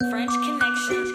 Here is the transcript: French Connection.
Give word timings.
French 0.00 0.30
Connection. 0.30 1.07